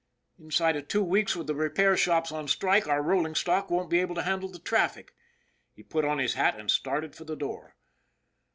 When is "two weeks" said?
0.87-1.35